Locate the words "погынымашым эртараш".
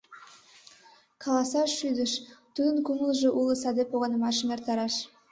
3.91-4.95